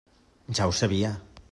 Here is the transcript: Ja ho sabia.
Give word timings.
Ja 0.61 0.67
ho 0.71 0.75
sabia. 0.79 1.15